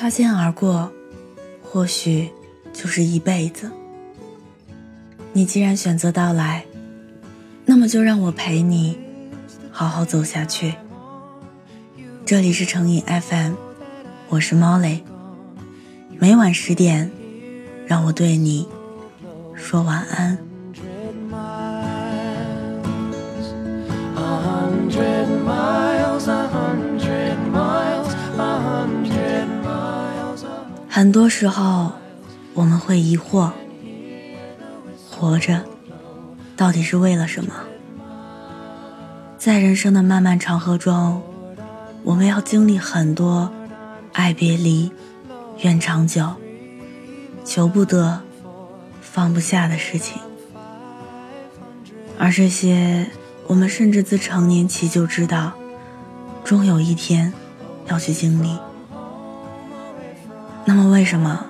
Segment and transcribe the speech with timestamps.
[0.00, 0.92] 擦肩而过，
[1.60, 2.30] 或许
[2.72, 3.68] 就是一辈子。
[5.32, 6.64] 你既然选择到来，
[7.64, 8.96] 那么就让我陪你
[9.72, 10.72] 好好走下去。
[12.24, 13.54] 这里是成瘾 FM，
[14.28, 15.02] 我是猫雷。
[16.20, 17.10] 每晚十点，
[17.84, 18.68] 让我对你
[19.56, 20.38] 说晚安。
[30.98, 31.92] 很多时候，
[32.54, 33.52] 我们会疑惑：
[35.08, 35.64] 活着
[36.56, 37.54] 到底是为了什么？
[39.38, 41.22] 在人生的漫漫长河中，
[42.02, 43.48] 我们要经历很多
[44.12, 44.90] 爱别离、
[45.58, 46.34] 怨长久、
[47.44, 48.20] 求不得、
[49.00, 50.20] 放不下的事情，
[52.18, 53.06] 而这些，
[53.46, 55.52] 我们甚至自成年起就知道，
[56.42, 57.32] 终有一天
[57.86, 58.58] 要去经历。
[60.68, 61.46] 那么，为什么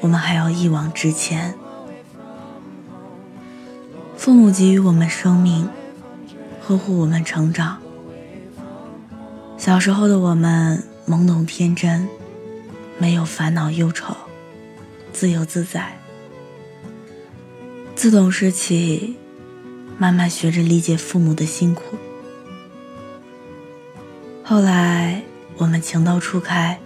[0.00, 1.54] 我们还要一往直前？
[4.16, 5.68] 父母给予我们生命，
[6.60, 7.78] 呵护我们成长。
[9.56, 12.08] 小时候的我们懵懂天真，
[12.98, 14.12] 没有烦恼忧愁，
[15.12, 15.96] 自由自在。
[17.94, 19.16] 自懂事起，
[19.98, 21.96] 慢慢学着理解父母的辛苦。
[24.42, 25.22] 后来，
[25.58, 26.80] 我们情窦初开。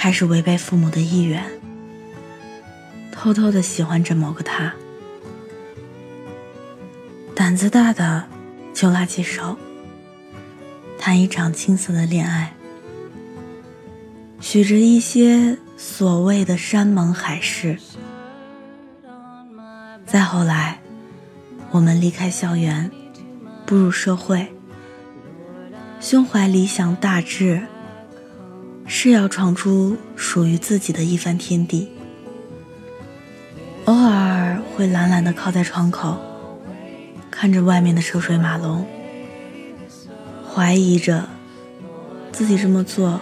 [0.00, 1.44] 开始违背父母的意愿，
[3.10, 4.72] 偷偷的喜欢着某个他，
[7.34, 8.24] 胆子大的
[8.72, 9.56] 就拉起手，
[11.00, 12.54] 谈一场青涩的恋爱，
[14.40, 17.76] 许着一些所谓的山盟海誓。
[20.06, 20.78] 再后来，
[21.72, 22.88] 我们离开校园，
[23.66, 24.54] 步入社会，
[25.98, 27.66] 胸怀理想大志。
[28.90, 31.90] 是要闯出属于自己的一番天地。
[33.84, 36.18] 偶尔会懒懒地靠在窗口，
[37.30, 38.86] 看着外面的车水马龙，
[40.50, 41.28] 怀疑着
[42.32, 43.20] 自己这么做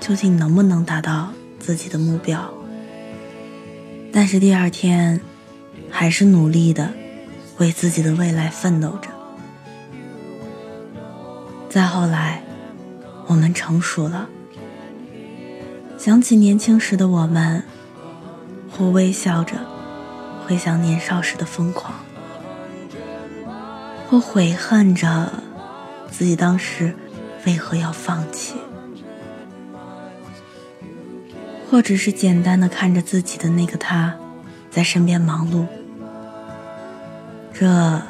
[0.00, 2.52] 究竟能不能达到自己的目标。
[4.12, 5.20] 但是第二天，
[5.88, 6.92] 还是努力的
[7.58, 9.08] 为自己的未来奋斗着。
[11.68, 12.42] 再后来，
[13.28, 14.28] 我们成熟了。
[16.00, 17.62] 想起年轻时的我们，
[18.72, 19.52] 或微笑着
[20.46, 21.92] 回想年少时的疯狂，
[24.08, 25.30] 或悔恨着
[26.10, 26.94] 自己当时
[27.44, 28.54] 为何要放弃，
[31.70, 34.14] 或只是简单的看着自己的那个他，
[34.70, 35.66] 在身边忙碌。
[37.52, 38.00] 这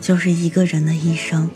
[0.00, 1.50] 就是一个人的一生。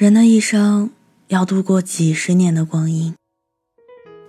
[0.00, 0.88] 人的一生
[1.28, 3.14] 要度过几十年的光阴，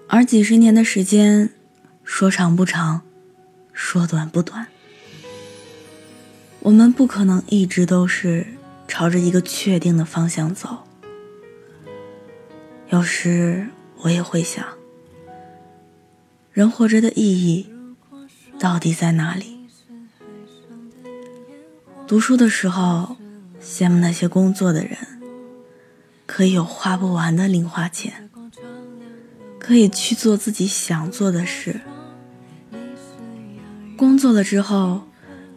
[0.10, 1.50] 而几十年的时间，
[2.04, 3.04] 说长不长，
[3.72, 4.68] 说短不短。
[6.60, 8.46] 我们不可能一直都是
[8.86, 10.80] 朝着一个确定的方向走。
[12.90, 14.66] 有时我也会想，
[16.52, 17.72] 人活着的意义
[18.60, 19.58] 到底在哪里？
[22.06, 23.16] 读书的时候，
[23.64, 24.98] 羡慕那些工作的人。
[26.34, 28.30] 可以有花不完的零花钱，
[29.60, 31.82] 可以去做自己想做的事。
[33.98, 35.02] 工作了之后，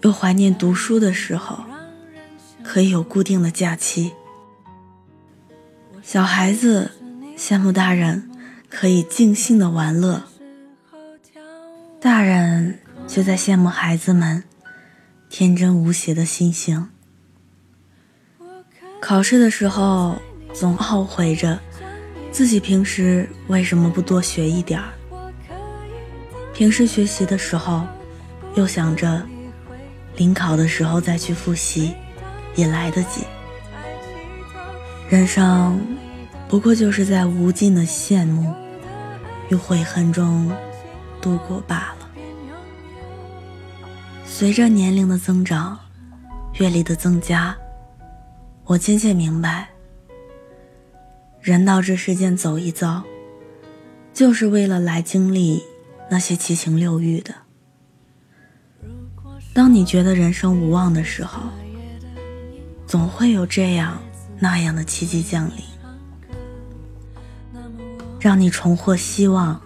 [0.02, 1.62] 又怀念读书的时候，
[2.64, 4.14] 可以有固定的假期。
[6.02, 6.90] 小孩子
[7.38, 8.28] 羡慕大人
[8.68, 10.24] 可以尽兴的玩乐，
[12.00, 14.42] 大人却在羡慕孩子们
[15.30, 16.88] 天真无邪的心性。
[19.00, 20.20] 考试的时候。
[20.54, 21.58] 总懊悔着
[22.30, 24.88] 自己平时为什么不多学一点儿。
[26.54, 27.82] 平时学习的时候，
[28.54, 29.20] 又想着
[30.16, 31.92] 临考的时候再去复习，
[32.54, 33.24] 也来得及。
[35.08, 35.80] 人生
[36.48, 38.54] 不过就是在无尽的羡慕
[39.48, 40.50] 与悔恨中
[41.20, 42.08] 度过罢了。
[44.24, 45.78] 随着年龄的增长，
[46.60, 47.56] 阅历的增加，
[48.64, 49.68] 我渐渐明白。
[51.44, 53.02] 人到这世间走一遭，
[54.14, 55.62] 就是为了来经历
[56.10, 57.34] 那些七情六欲的。
[59.52, 61.42] 当你觉得人生无望的时候，
[62.86, 64.00] 总会有这样
[64.38, 65.56] 那样的奇迹降临，
[68.18, 69.60] 让你重获希望。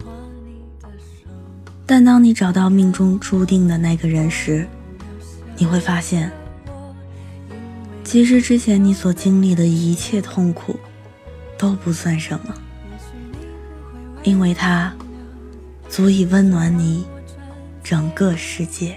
[1.87, 4.67] 但当你找到命中注定的那个人时，
[5.57, 6.33] 你会发现，
[8.03, 10.77] 其实之前你所经历的一切痛苦
[11.59, 12.55] 都不算什么，
[14.23, 14.95] 因为它
[15.89, 17.05] 足以温暖你
[17.83, 18.97] 整个世界。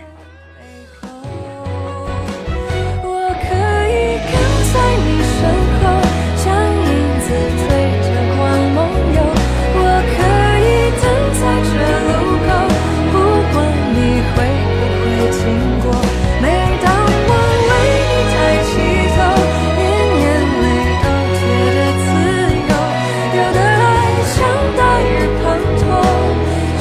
[24.33, 24.48] 像
[24.78, 25.04] 大雨
[25.44, 25.44] 滂
[25.78, 25.83] 沱，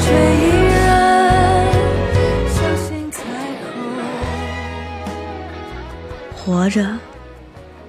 [0.01, 0.05] 却
[0.39, 0.43] 依
[0.73, 0.79] 然
[2.47, 3.19] 相信彩
[3.59, 3.67] 虹
[6.33, 6.97] 活着，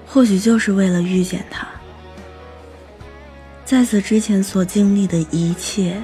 [0.07, 1.67] 或许就是为了遇见他。
[3.65, 5.97] 在此之前所经历的一切，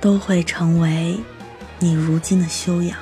[0.00, 1.18] 都会成为
[1.78, 2.98] 你如今的修养，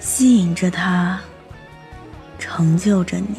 [0.00, 1.20] 吸引着他，
[2.38, 3.36] 成就着你。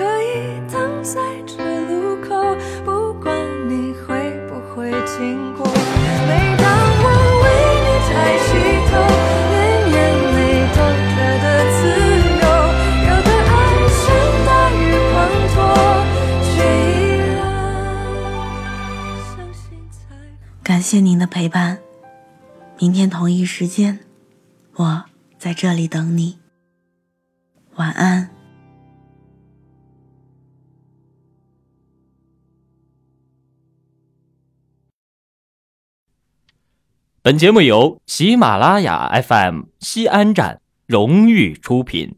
[0.00, 1.52] 可以等在这
[1.84, 2.56] 路口，
[2.86, 3.36] 不管
[3.68, 5.66] 你会不会经过。
[5.66, 6.64] 每当
[7.02, 7.04] 我
[7.42, 7.44] 为
[7.84, 8.10] 你抬
[8.46, 8.48] 起
[8.88, 8.92] 头，
[9.52, 9.60] 连
[9.92, 9.98] 眼
[10.32, 10.40] 泪
[10.72, 11.44] 都觉得
[11.76, 11.78] 自
[12.40, 12.44] 由。
[13.04, 13.52] 有的爱
[13.92, 14.00] 像
[14.46, 15.14] 大雨滂
[15.52, 15.54] 沱，
[16.46, 16.96] 却依
[17.36, 17.38] 然
[19.20, 19.60] 相信
[19.90, 20.32] 彩虹。
[20.62, 21.78] 感谢您的陪伴，
[22.78, 24.00] 明天同一时间，
[24.76, 25.04] 我
[25.38, 26.38] 在这里等你。
[27.74, 28.30] 晚安。
[37.22, 42.16] 本节目由喜马拉雅 FM 西安站荣誉出品。